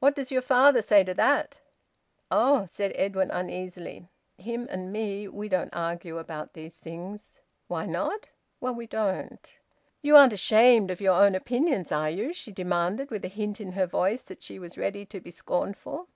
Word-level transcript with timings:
"What 0.00 0.16
does 0.16 0.32
your 0.32 0.42
father 0.42 0.82
say 0.82 1.04
to 1.04 1.14
that?" 1.14 1.60
"Oh!" 2.32 2.66
said 2.68 2.90
Edwin 2.96 3.30
uneasily. 3.30 4.08
"Him 4.38 4.66
and 4.68 4.92
me 4.92 5.28
we 5.28 5.48
don't 5.48 5.72
argue 5.72 6.18
about 6.18 6.54
these 6.54 6.78
things." 6.78 7.38
"Why 7.68 7.86
not?" 7.86 8.26
"Well, 8.60 8.74
we 8.74 8.88
don't." 8.88 9.56
"You 10.02 10.16
aren't 10.16 10.32
ashamed 10.32 10.90
of 10.90 11.00
your 11.00 11.14
own 11.14 11.36
opinions, 11.36 11.92
are 11.92 12.10
you?" 12.10 12.32
she 12.32 12.50
demanded, 12.50 13.12
with 13.12 13.24
a 13.24 13.28
hint 13.28 13.60
in 13.60 13.74
her 13.74 13.86
voice 13.86 14.24
that 14.24 14.42
she 14.42 14.58
was 14.58 14.76
ready 14.76 15.06
to 15.06 15.20
be 15.20 15.30
scornful. 15.30 16.08